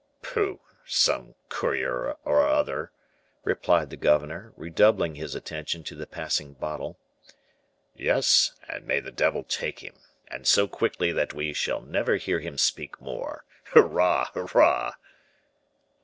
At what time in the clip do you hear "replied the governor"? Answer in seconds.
3.43-4.51